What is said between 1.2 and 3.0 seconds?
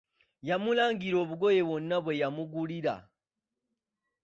obugoye bwonna bwe yamugulira.